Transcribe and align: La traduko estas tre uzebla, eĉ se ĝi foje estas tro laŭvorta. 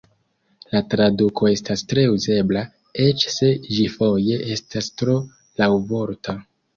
La 0.75 0.79
traduko 0.93 1.49
estas 1.57 1.83
tre 1.91 2.05
uzebla, 2.13 2.63
eĉ 3.03 3.25
se 3.33 3.49
ĝi 3.75 3.85
foje 3.97 4.39
estas 4.57 4.89
tro 5.03 5.19
laŭvorta. 5.63 6.37